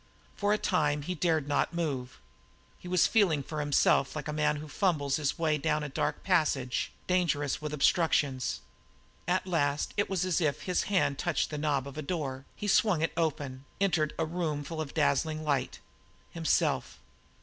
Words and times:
For 0.35 0.51
a 0.51 0.57
time 0.57 1.03
he 1.03 1.13
dared 1.13 1.47
not 1.47 1.75
move. 1.75 2.19
He 2.79 2.87
was 2.87 3.05
feeling 3.05 3.43
for 3.43 3.59
himself 3.59 4.15
like 4.15 4.27
a 4.27 4.33
man 4.33 4.55
who 4.55 4.67
fumbles 4.67 5.17
his 5.17 5.37
way 5.37 5.59
down 5.59 5.83
a 5.83 5.89
dark 5.89 6.23
passage 6.23 6.91
dangerous 7.05 7.61
with 7.61 7.71
obstructions. 7.71 8.61
At 9.27 9.45
last 9.45 9.93
it 9.97 10.09
was 10.09 10.25
as 10.25 10.41
if 10.41 10.63
his 10.63 10.85
hand 10.89 11.19
touched 11.19 11.51
the 11.51 11.59
knob 11.59 11.87
of 11.87 11.99
a 11.99 12.01
door; 12.01 12.45
he 12.55 12.67
swung 12.67 13.03
it 13.03 13.13
open, 13.15 13.63
entered 13.79 14.15
a 14.17 14.25
room 14.25 14.63
full 14.63 14.81
of 14.81 14.95
dazzling 14.95 15.43
light 15.43 15.79
himself. 16.31 16.97